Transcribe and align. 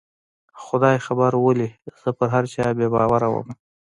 خدای 0.63 0.97
خبر 1.05 1.31
ولې 1.37 1.69
زه 2.01 2.09
په 2.17 2.25
هر 2.33 2.43
چا 2.53 2.65
بې 2.77 2.87
باوره 2.93 3.27
ومه 3.31 3.53